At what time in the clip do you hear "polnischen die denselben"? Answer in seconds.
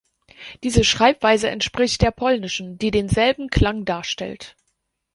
2.09-3.49